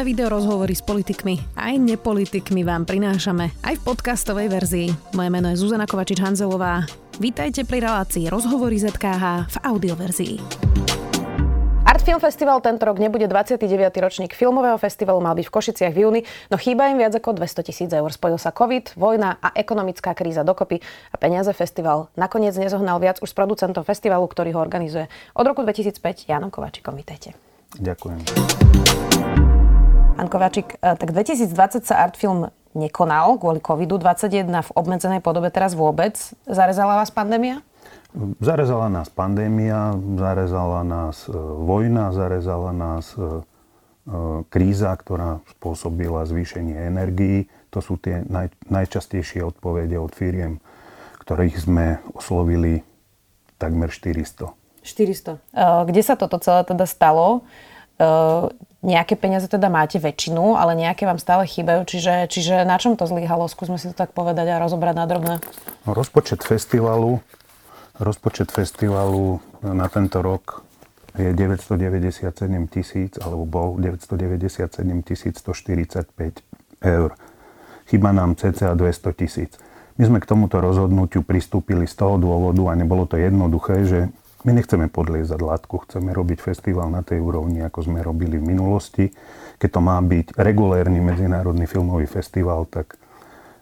[0.00, 4.88] Nové video rozhovory s politikmi aj nepolitikmi vám prinášame aj v podcastovej verzii.
[5.12, 6.88] Moje meno je Zuzana Kovačič-Hanzelová.
[7.20, 10.34] Vítajte pri relácii Rozhovory ZKH v audioverzii.
[11.84, 13.60] Art Film Festival tento rok nebude 29.
[14.00, 17.60] ročník filmového festivalu, mal byť v Košiciach v júni, no chýba im viac ako 200
[17.60, 18.08] tisíc eur.
[18.08, 20.80] Spojil sa COVID, vojna a ekonomická kríza dokopy
[21.12, 25.60] a peniaze festival nakoniec nezohnal viac už s producentom festivalu, ktorý ho organizuje od roku
[25.60, 26.96] 2005 Janom Kovačikom.
[26.96, 27.36] Vítajte.
[27.76, 28.24] Ďakujem.
[30.20, 36.12] Pán Kováčik, e, tak 2020 sa Artfilm nekonal kvôli COVID-21 v obmedzenej podobe teraz vôbec.
[36.44, 37.64] Zarezala vás pandémia?
[38.36, 43.40] Zarezala nás pandémia, zarezala nás e, vojna, zarezala nás e,
[44.52, 47.48] kríza, ktorá spôsobila zvýšenie energií.
[47.72, 50.60] To sú tie naj, najčastejšie odpovede od firiem,
[51.24, 52.84] ktorých sme oslovili
[53.56, 54.52] takmer 400.
[54.84, 55.88] 400.
[55.88, 57.40] Kde sa toto celé teda stalo?
[58.80, 61.84] Nejaké peniaze teda máte väčšinu, ale nejaké vám stále chýbajú.
[61.84, 63.48] Čiže, čiže na čom to zlyhalo?
[63.48, 65.34] Skúsme si to tak povedať a rozobrať na drobné.
[65.84, 67.20] No, rozpočet festivalu,
[68.00, 70.64] rozpočet festivalu na tento rok
[71.18, 72.30] je 997
[72.70, 77.10] tisíc, alebo bol 997 145 eur.
[77.90, 79.58] Chyba nám cca 200 tisíc.
[79.98, 84.00] My sme k tomuto rozhodnutiu pristúpili z toho dôvodu, a nebolo to jednoduché, že
[84.44, 89.12] my nechceme podliezať látku, chceme robiť festival na tej úrovni, ako sme robili v minulosti.
[89.60, 92.96] Keď to má byť regulérny medzinárodný filmový festival, tak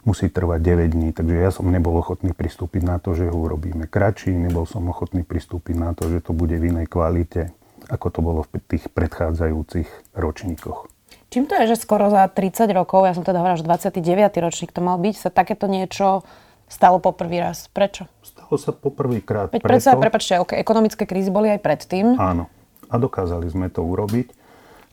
[0.06, 1.08] musí trvať 9 dní.
[1.12, 5.26] Takže ja som nebol ochotný pristúpiť na to, že ho urobíme kratší, nebol som ochotný
[5.26, 7.50] pristúpiť na to, že to bude v inej kvalite,
[7.90, 10.88] ako to bolo v tých predchádzajúcich ročníkoch.
[11.28, 14.00] Čím to je, že skoro za 30 rokov, ja som teda hovorila, že 29.
[14.40, 16.24] ročník to mal byť, sa takéto niečo
[16.72, 17.68] stalo po prvý raz?
[17.68, 18.08] Prečo?
[18.48, 19.60] Stalo sa poprvýkrát Veď.
[19.60, 22.16] Predsa, prepačte, okay, ekonomické krízy boli aj predtým.
[22.16, 22.48] Áno.
[22.88, 24.32] A dokázali sme to urobiť.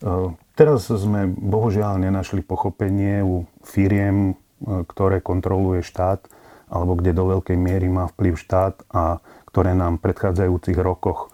[0.03, 6.27] Uh, teraz sme bohužiaľ nenašli pochopenie u firiem, uh, ktoré kontroluje štát,
[6.67, 11.31] alebo kde do veľkej miery má vplyv štát a ktoré nám v predchádzajúcich rokoch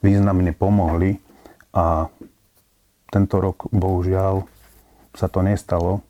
[0.00, 1.20] významne pomohli.
[1.76, 2.08] A
[3.12, 4.48] tento rok bohužiaľ
[5.12, 6.00] sa to nestalo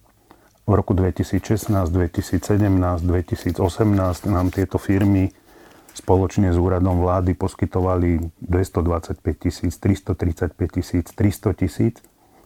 [0.70, 3.58] v roku 2016, 2017, 2018
[4.30, 5.34] nám tieto firmy
[6.00, 11.96] spoločne s úradom vlády poskytovali 225 tisíc, 335 tisíc, 300 tisíc.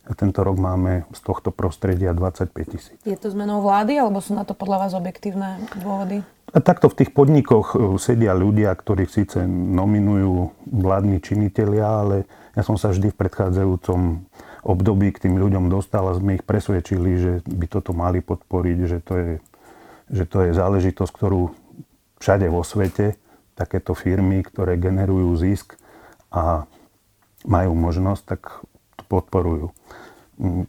[0.04, 2.98] A tento rok máme z tohto prostredia 25 tisíc.
[3.09, 6.20] Je to zmenou vlády, alebo sú na to podľa vás objektívne dôvody?
[6.53, 12.60] A takto v tých podnikoch e, sedia ľudia, ktorých síce nominujú vládni činitelia, ale ja
[12.60, 14.00] som sa vždy v predchádzajúcom
[14.60, 18.98] období k tým ľuďom dostal a sme ich presvedčili, že by toto mali podporiť, že
[19.00, 19.32] to je,
[20.12, 21.48] že to je záležitosť, ktorú
[22.20, 23.16] všade vo svete
[23.54, 25.78] takéto firmy, ktoré generujú zisk
[26.34, 26.66] a
[27.47, 28.41] majú možnosť, tak
[28.98, 29.70] to podporujú.
[30.38, 30.66] Mm,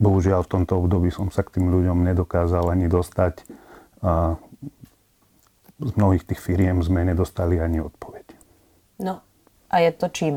[0.00, 3.44] bohužiaľ v tomto období som sa k tým ľuďom nedokázal ani dostať
[4.02, 4.40] a
[5.82, 8.26] z mnohých tých firiem sme nedostali ani odpoveď.
[9.02, 9.22] No
[9.70, 10.36] a je to čím?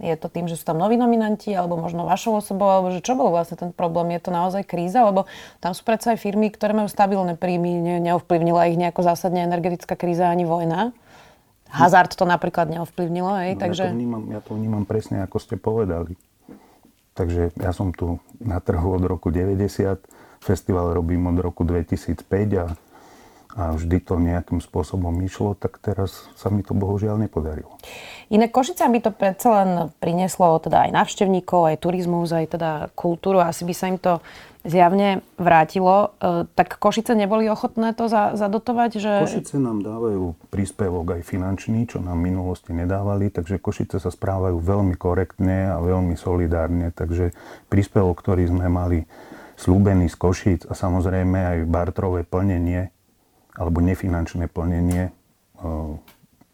[0.00, 3.14] Je to tým, že sú tam noví nominanti, alebo možno vašou osobou, alebo že čo
[3.14, 4.16] bol vlastne ten problém?
[4.16, 5.04] Je to naozaj kríza?
[5.04, 5.28] Lebo
[5.60, 9.94] tam sú predsa aj firmy, ktoré majú stabilné príjmy, ne, neovplyvnila ich nejako zásadne energetická
[9.94, 10.96] kríza ani vojna.
[11.72, 13.84] Hazard to napríklad neovplyvnilo, hej, no, takže...
[13.88, 16.14] Ja to, vnímam, ja to vnímam presne, ako ste povedali.
[17.16, 19.64] Takže ja som tu na trhu od roku 90,
[20.44, 22.66] festival robím od roku 2005 a
[23.52, 27.76] a vždy to nejakým spôsobom išlo, tak teraz sa mi to bohužiaľ nepodarilo.
[28.32, 29.70] Iné Košica by to predsa len
[30.00, 33.44] prinieslo teda aj návštevníkov, aj turizmus, aj teda kultúru.
[33.44, 34.24] Asi by sa im to
[34.64, 36.16] zjavne vrátilo.
[36.16, 38.90] E, tak Košice neboli ochotné to zadotovať?
[38.96, 39.12] Že...
[39.28, 44.56] Košice nám dávajú príspevok aj finančný, čo nám v minulosti nedávali, takže Košice sa správajú
[44.64, 46.88] veľmi korektne a veľmi solidárne.
[46.88, 47.36] Takže
[47.68, 49.04] príspevok, ktorý sme mali
[49.60, 52.88] slúbený z Košic a samozrejme aj bartrové plnenie
[53.62, 55.12] alebo nefinančné plnenie e,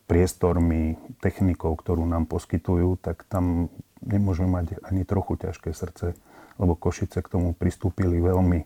[0.04, 3.72] priestormi, technikou, ktorú nám poskytujú, tak tam
[4.04, 6.12] nemôžeme mať ani trochu ťažké srdce,
[6.60, 8.60] lebo Košice k tomu pristúpili veľmi,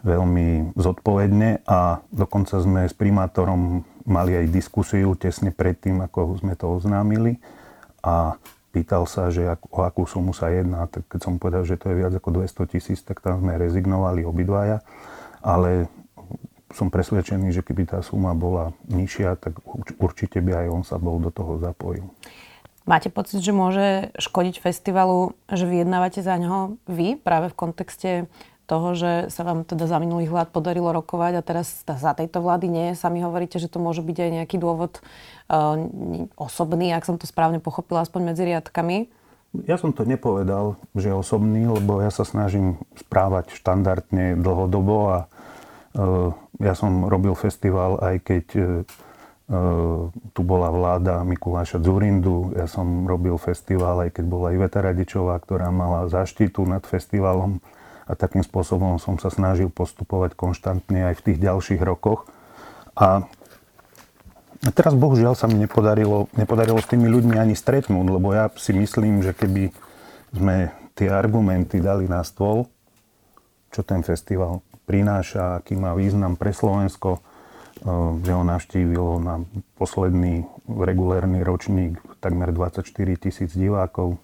[0.00, 6.72] veľmi zodpovedne a dokonca sme s primátorom mali aj diskusiu tesne predtým, ako sme to
[6.72, 7.36] oznámili
[8.00, 8.40] a
[8.72, 12.00] pýtal sa, že o akú sumu sa jedná, tak keď som povedal, že to je
[12.00, 14.80] viac ako 200 tisíc, tak tam sme rezignovali obidvaja,
[15.42, 15.90] ale
[16.70, 19.58] som presvedčený, že keby tá suma bola nižšia, tak
[19.98, 22.06] určite by aj on sa bol do toho zapojil.
[22.88, 28.10] Máte pocit, že môže škodiť festivalu, že vyjednávate za ňoho vy práve v kontexte
[28.70, 32.70] toho, že sa vám teda za minulých vlád podarilo rokovať a teraz za tejto vlády
[32.70, 32.86] nie.
[32.94, 35.02] Sami hovoríte, že to môže byť aj nejaký dôvod
[35.50, 35.74] uh,
[36.38, 39.10] osobný, ak som to správne pochopila, aspoň medzi riadkami.
[39.66, 45.18] Ja som to nepovedal, že osobný, lebo ja sa snažím správať štandardne dlhodobo a
[46.60, 48.62] ja som robil festival aj keď e,
[50.30, 55.74] tu bola vláda Mikuláša Zurindu, ja som robil festival aj keď bola Iveta Radičová, ktorá
[55.74, 57.58] mala záštitu nad festivalom
[58.06, 62.26] a takým spôsobom som sa snažil postupovať konštantne aj v tých ďalších rokoch.
[62.94, 63.26] A
[64.74, 69.22] teraz bohužiaľ sa mi nepodarilo, nepodarilo s tými ľuďmi ani stretnúť, lebo ja si myslím,
[69.22, 69.74] že keby
[70.34, 72.70] sme tie argumenty dali na stôl,
[73.70, 77.86] čo ten festival prináša, aký má význam pre Slovensko, eh,
[78.26, 79.46] že ho navštívilo na
[79.78, 82.82] posledný regulérny ročník takmer 24
[83.14, 84.18] tisíc divákov,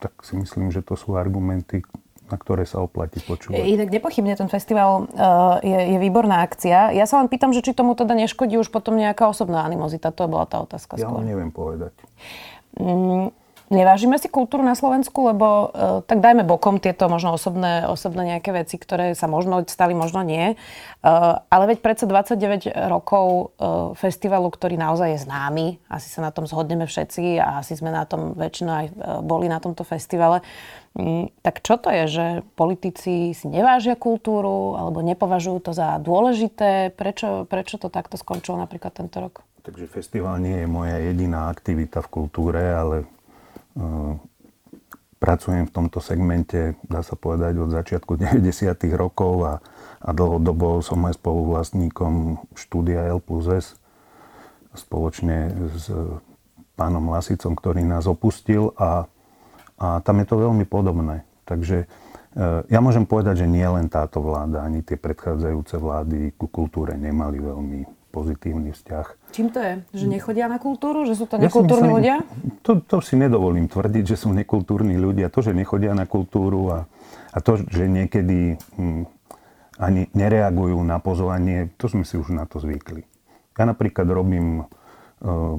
[0.00, 1.84] tak si myslím, že to sú argumenty,
[2.26, 3.62] na ktoré sa oplatí počúvať.
[3.62, 6.90] Inak nepochybne ten festival uh, je, je výborná akcia.
[6.90, 10.10] Ja sa len pýtam, že či tomu teda neškodí už potom nejaká osobná animozita.
[10.10, 11.22] To bola tá otázka ja skôr.
[11.22, 11.94] Neviem povedať.
[12.76, 13.30] Mm,
[13.66, 18.54] Nevážime si kultúru na Slovensku, lebo uh, tak dajme bokom tieto možno osobné, osobné nejaké
[18.54, 20.54] veci, ktoré sa možno stali, možno nie.
[21.02, 23.26] Uh, ale veď predsa 29 rokov
[23.58, 27.90] uh, festivalu, ktorý naozaj je známy, asi sa na tom zhodneme všetci a asi sme
[27.90, 28.86] na tom väčšinou aj
[29.26, 30.46] boli na tomto festivale.
[30.94, 36.94] Um, tak čo to je, že politici si nevážia kultúru alebo nepovažujú to za dôležité?
[36.94, 39.42] Prečo, prečo to takto skončilo napríklad tento rok?
[39.66, 43.15] Takže festival nie je moja jediná aktivita v kultúre, ale
[45.16, 48.76] Pracujem v tomto segmente, dá sa povedať, od začiatku 90.
[48.96, 49.54] rokov a,
[50.04, 53.76] a dlhodobo som aj spoluvlastníkom štúdia L plus S
[54.76, 55.88] spoločne s
[56.76, 59.08] pánom Lasicom, ktorý nás opustil a,
[59.80, 61.24] a tam je to veľmi podobné.
[61.48, 61.88] Takže
[62.36, 66.92] e, ja môžem povedať, že nie len táto vláda, ani tie predchádzajúce vlády ku kultúre
[66.94, 67.80] nemali veľmi
[68.16, 69.36] pozitívny vzťah.
[69.36, 69.72] Čím to je?
[69.92, 71.04] Že nechodia na kultúru?
[71.04, 72.16] Že sú to nekultúrni ja ľudia?
[72.64, 75.28] To, to si nedovolím tvrdiť, že sú nekultúrni ľudia.
[75.28, 76.78] To, že nechodia na kultúru a,
[77.36, 79.04] a to, že niekedy hm,
[79.76, 83.04] ani nereagujú na pozvanie, to sme si už na to zvykli.
[83.60, 84.64] Ja napríklad robím e,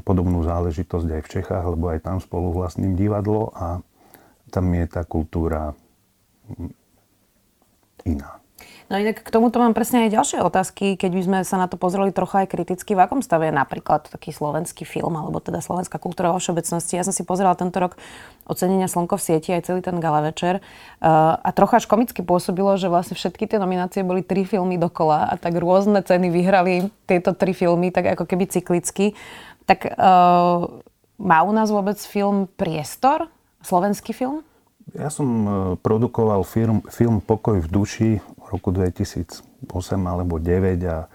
[0.02, 3.86] podobnú záležitosť aj v Čechách, lebo aj tam spolu vlastním divadlo a
[4.50, 5.78] tam je tá kultúra
[6.50, 6.74] hm,
[8.10, 8.37] iná.
[8.88, 11.76] No inak k tomuto mám presne aj ďalšie otázky, keď by sme sa na to
[11.76, 12.96] pozreli trocha aj kriticky.
[12.96, 16.96] V akom stave je napríklad taký slovenský film, alebo teda slovenská kultúra vo všeobecnosti?
[16.96, 18.00] Ja som si pozerala tento rok
[18.48, 20.64] ocenenia Slnko v sieti, aj celý ten gala večer.
[21.04, 25.28] Uh, a trocha až komicky pôsobilo, že vlastne všetky tie nominácie boli tri filmy dokola
[25.28, 29.20] a tak rôzne ceny vyhrali tieto tri filmy, tak ako keby cyklicky.
[29.68, 30.64] Tak uh,
[31.20, 33.28] má u nás vôbec film priestor?
[33.68, 34.48] Slovenský film?
[34.96, 35.50] Ja som e,
[35.84, 38.10] produkoval film, film Pokoj v duši
[38.48, 39.44] roku 2008
[40.04, 41.08] alebo 2009 a e,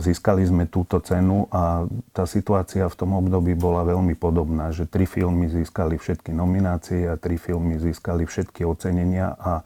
[0.00, 5.08] získali sme túto cenu a tá situácia v tom období bola veľmi podobná, že tri
[5.08, 9.64] filmy získali všetky nominácie a tri filmy získali všetky ocenenia a e,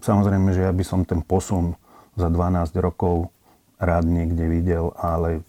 [0.00, 1.74] samozrejme, že ja by som ten posun
[2.14, 3.30] za 12 rokov
[3.80, 5.40] rád niekde videl, ale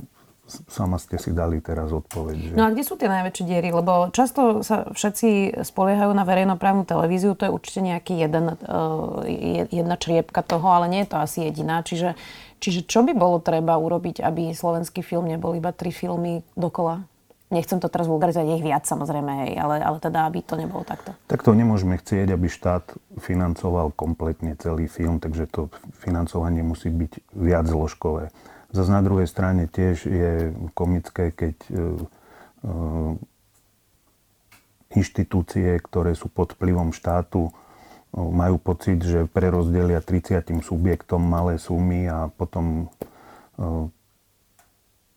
[0.68, 2.36] sama ste si dali teraz odpoveď.
[2.36, 2.54] Že...
[2.60, 3.70] No a kde sú tie najväčšie diery?
[3.72, 9.24] Lebo často sa všetci spoliehajú na verejnoprávnu televíziu, to je určite nejaký jeden, uh,
[9.72, 11.80] jedna čriepka toho, ale nie je to asi jediná.
[11.82, 12.20] Čiže,
[12.60, 17.08] čiže čo by bolo treba urobiť, aby slovenský film nebol iba tri filmy dokola?
[17.52, 21.12] Nechcem to teraz vulgarizovať, ich viac samozrejme, hej, ale, ale teda, aby to nebolo takto.
[21.28, 25.68] Tak to nemôžeme chcieť, aby štát financoval kompletne celý film, takže to
[26.00, 28.32] financovanie musí byť viac zložkové.
[28.72, 31.80] Zas na druhej strane tiež je komické, keď e, e,
[34.96, 37.52] inštitúcie, ktoré sú pod vplyvom štátu, e,
[38.16, 42.88] majú pocit, že prerozdelia 30 subjektom malé sumy a potom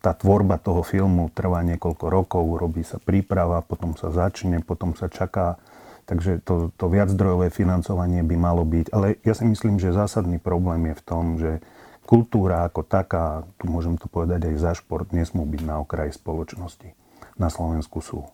[0.05, 5.09] tá tvorba toho filmu trvá niekoľko rokov, robí sa príprava, potom sa začne, potom sa
[5.09, 5.57] čaká.
[6.05, 8.93] Takže to, to viaczdrojové financovanie by malo byť.
[8.93, 11.65] Ale ja si myslím, že zásadný problém je v tom, že
[12.05, 16.93] kultúra ako taká, tu môžem to povedať aj za šport, nesmú byť na okraji spoločnosti.
[17.41, 18.29] Na Slovensku sú.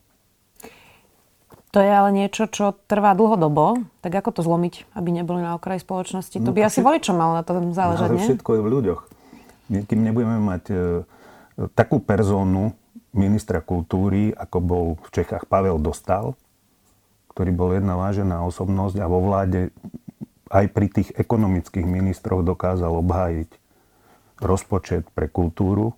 [1.70, 3.78] To je ale niečo, čo trvá dlhodobo.
[4.02, 6.42] Tak ako to zlomiť, aby neboli na okraji spoločnosti?
[6.42, 9.00] To no, by asi voličom malo na tom záležať, ale všetko je v ľuďoch.
[9.86, 10.76] Kým nebudeme mať e,
[11.78, 12.74] takú perzónu
[13.14, 16.34] ministra kultúry, ako bol v Čechách Pavel Dostal,
[17.30, 19.70] ktorý bol jedna vážená osobnosť a vo vláde
[20.50, 23.59] aj pri tých ekonomických ministroch dokázal obhájiť
[24.40, 25.94] rozpočet pre kultúru,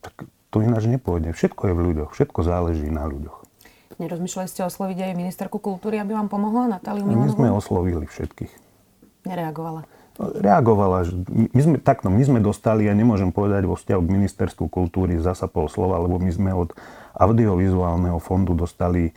[0.00, 1.30] tak to ináč nepôjde.
[1.34, 3.38] Všetko je v ľuďoch, všetko záleží na ľuďoch.
[4.00, 7.28] Nerozmýšľali ste osloviť aj ministerku kultúry, aby vám pomohla, Natáliu Milanovú?
[7.28, 8.52] My sme oslovili všetkých.
[9.28, 9.84] Nereagovala?
[10.20, 11.04] Reagovala.
[11.28, 15.48] My sme, takto, my sme dostali, ja nemôžem povedať vo vzťahu k ministerstvu kultúry zasa
[15.48, 16.72] pol slova, lebo my sme od
[17.12, 19.12] audiovizuálneho fondu dostali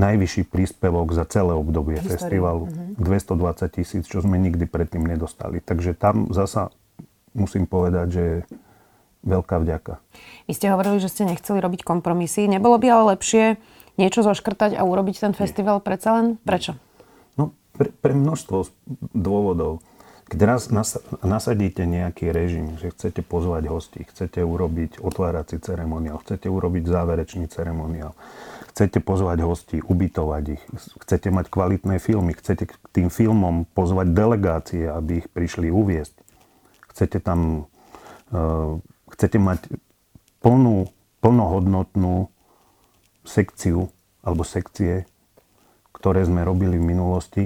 [0.00, 2.16] najvyšší príspevok za celé obdobie Histórii.
[2.16, 2.64] festivalu.
[2.72, 3.04] Mhm.
[3.04, 5.60] 220 tisíc, čo sme nikdy predtým nedostali.
[5.60, 6.72] Takže tam zasa
[7.34, 8.24] musím povedať, že
[9.22, 10.02] veľká vďaka.
[10.50, 12.50] Vy ste hovorili, že ste nechceli robiť kompromisy.
[12.50, 13.56] Nebolo by ale lepšie
[13.96, 15.84] niečo zoškrtať a urobiť ten festival Nie.
[15.86, 16.26] predsa len?
[16.42, 16.74] Prečo?
[17.38, 18.66] No, pre, pre množstvo
[19.14, 19.84] dôvodov.
[20.32, 20.72] Keď raz
[21.20, 28.16] nasadíte nejaký režim, že chcete pozvať hostí, chcete urobiť otvárací ceremoniál, chcete urobiť záverečný ceremoniál,
[28.72, 30.62] chcete pozvať hostí, ubytovať ich,
[31.04, 36.16] chcete mať kvalitné filmy, chcete k tým filmom pozvať delegácie, aby ich prišli uviesť,
[36.92, 37.66] chcete tam,
[38.30, 38.78] uh,
[39.10, 39.72] chcete mať
[40.44, 40.92] plnú,
[41.24, 42.28] plnohodnotnú
[43.24, 43.88] sekciu
[44.22, 45.08] alebo sekcie,
[45.94, 47.44] ktoré sme robili v minulosti,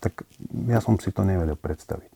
[0.00, 0.26] tak
[0.66, 2.10] ja som si to nevedel predstaviť.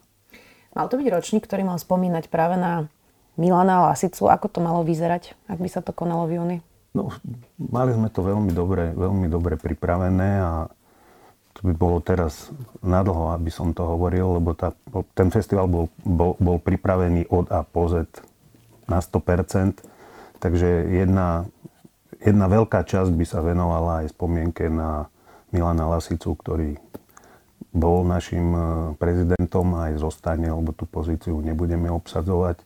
[0.70, 2.86] Mal to byť ročník, ktorý mal spomínať práve na
[3.34, 4.30] Milana Lasicu.
[4.30, 6.58] Ako to malo vyzerať, ak by sa to konalo v júni?
[6.94, 7.10] No,
[7.58, 10.50] mali sme to veľmi dobre, veľmi dobre pripravené a
[11.60, 12.48] to by bolo teraz
[12.80, 14.72] nadlho, aby som to hovoril, lebo tá,
[15.12, 18.08] ten festival bol, bol, bol pripravený od A po Z
[18.88, 19.84] na 100%,
[20.40, 21.44] takže jedna,
[22.16, 25.12] jedna veľká časť by sa venovala aj spomienke na
[25.52, 26.80] Milana Lasicu, ktorý
[27.76, 28.60] bol našim e,
[28.96, 32.56] prezidentom a aj zostane, lebo tú pozíciu nebudeme obsadzovať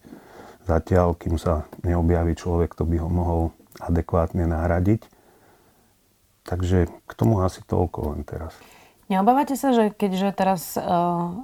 [0.71, 3.43] zatiaľ, kým sa neobjaví človek, kto by ho mohol
[3.83, 5.03] adekvátne nahradiť.
[6.47, 8.55] Takže k tomu asi toľko len teraz.
[9.13, 10.85] Neobávate sa, že keďže teraz uh,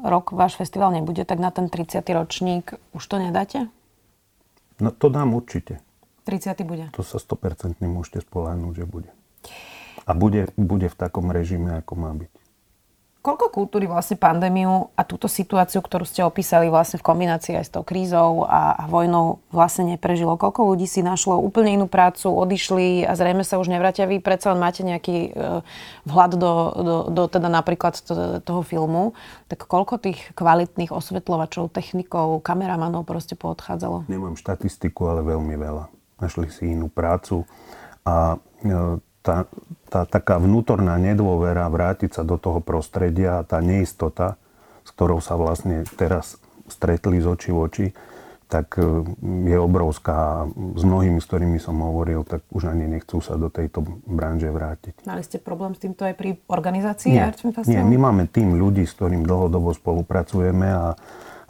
[0.01, 2.01] rok váš festival nebude, tak na ten 30.
[2.09, 3.69] ročník už to nedáte?
[4.81, 5.85] No to dám určite.
[6.25, 6.65] 30.
[6.65, 6.89] bude?
[6.97, 9.11] To sa 100% môžete spoláhnuť, že bude.
[10.09, 12.40] A bude, bude v takom režime, ako má byť.
[13.21, 17.73] Koľko kultúry vlastne pandémiu a túto situáciu, ktorú ste opísali vlastne v kombinácii aj s
[17.77, 20.41] tou krízou a, a vojnou vlastne neprežilo?
[20.41, 24.09] Koľko ľudí si našlo úplne inú prácu, odišli a zrejme sa už nevrátia?
[24.09, 25.61] Vy predsa len máte nejaký e,
[26.09, 29.13] vhľad do, do, do teda napríklad to, toho filmu.
[29.53, 34.09] Tak koľko tých kvalitných osvetľovačov, technikov, kameramanov proste poodchádzalo?
[34.09, 35.93] Nemám štatistiku, ale veľmi veľa.
[36.25, 37.45] Našli si inú prácu
[38.09, 39.45] a e, tá,
[39.93, 44.41] tá taká vnútorná nedôvera vrátiť sa do toho prostredia, tá neistota,
[44.85, 47.87] s ktorou sa vlastne teraz stretli z očí v oči,
[48.51, 49.07] tak e,
[49.47, 50.49] je obrovská.
[50.75, 55.07] S mnohými, s ktorými som hovoril, tak už ani nechcú sa do tejto branže vrátiť.
[55.07, 57.23] Mali ste problém s týmto aj pri organizácii nie,
[57.71, 60.99] Nie, my máme tým ľudí, s ktorým dlhodobo spolupracujeme a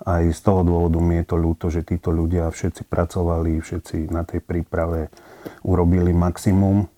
[0.01, 4.25] aj z toho dôvodu mi je to ľúto, že títo ľudia všetci pracovali, všetci na
[4.25, 5.13] tej príprave
[5.65, 6.89] urobili maximum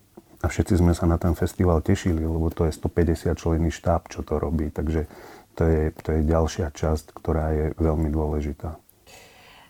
[0.43, 4.27] a všetci sme sa na ten festival tešili, lebo to je 150 členný štáb, čo
[4.27, 4.75] to robí.
[4.75, 5.07] Takže
[5.55, 8.75] to je, to je ďalšia časť, ktorá je veľmi dôležitá.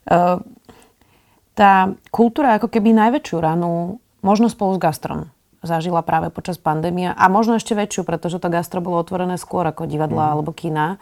[0.08, 0.40] Uh,
[1.52, 5.28] tá kultúra ako keby najväčšiu ranu, možno spolu s gastrom,
[5.60, 9.86] zažila práve počas pandémie a možno ešte väčšiu, pretože to gastro bolo otvorené skôr ako
[9.86, 10.32] divadla mm.
[10.32, 10.96] alebo kina.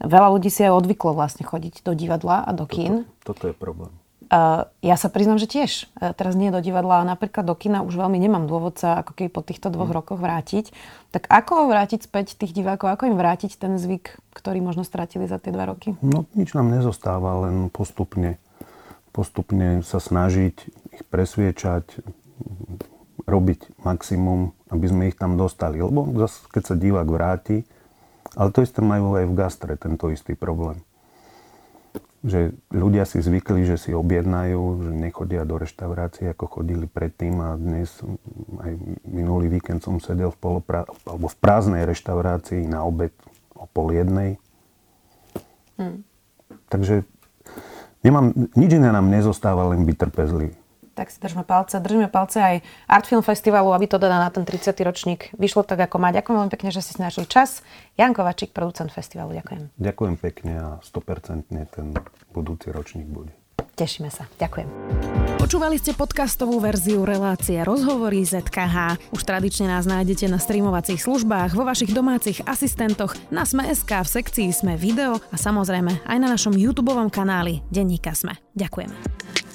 [0.00, 3.04] Veľa ľudí si aj odvyklo vlastne chodiť do divadla a do kín.
[3.20, 3.92] Toto, toto je problém.
[4.30, 7.82] Uh, ja sa priznám, že tiež uh, teraz nie do divadla, ale napríklad do kina
[7.82, 9.96] už veľmi nemám dôvod sa ako keby po týchto dvoch mm.
[9.98, 10.70] rokoch vrátiť.
[11.10, 15.42] Tak ako vrátiť späť tých divákov, ako im vrátiť ten zvyk, ktorý možno stratili za
[15.42, 15.98] tie dva roky?
[15.98, 18.38] No nič nám nezostáva, len postupne,
[19.10, 20.56] postupne sa snažiť
[20.94, 21.98] ich presviečať,
[23.26, 25.82] robiť maximum, aby sme ich tam dostali.
[25.82, 27.66] Lebo zase, keď sa divák vráti,
[28.38, 30.86] ale to isté majú aj v gastre, tento istý problém
[32.20, 37.56] že ľudia si zvykli, že si objednajú, že nechodia do reštaurácie, ako chodili predtým a
[37.56, 37.88] dnes
[38.60, 38.72] aj
[39.08, 43.16] minulý víkend som sedel v, polopra- alebo v prázdnej reštaurácii na obed
[43.56, 44.36] o pol jednej.
[45.80, 46.04] Hmm.
[46.68, 47.08] Takže
[48.04, 50.59] nemám, nič iné nám nezostáva, len byť trpezlivý
[50.94, 51.80] tak si držme palce.
[51.80, 52.56] Držíme palce aj
[52.86, 54.74] Artfilm Festivalu, aby to teda na ten 30.
[54.82, 56.12] ročník vyšlo tak, ako má.
[56.12, 57.64] Ďakujem veľmi pekne, že si našli čas.
[57.96, 59.36] Jan Kovačík, producent festivalu.
[59.38, 59.74] Ďakujem.
[59.78, 61.86] Ďakujem pekne a 100% ten
[62.34, 63.40] budúci ročník bude.
[63.80, 64.28] Tešíme sa.
[64.36, 64.68] Ďakujem.
[65.40, 69.08] Počúvali ste podcastovú verziu relácie Rozhovory ZKH.
[69.16, 74.52] Už tradične nás nájdete na streamovacích službách, vo vašich domácich asistentoch, na Sme.sk, v sekcii
[74.52, 78.36] Sme video a samozrejme aj na našom YouTube kanáli Denníka Sme.
[78.52, 79.39] Ďakujeme.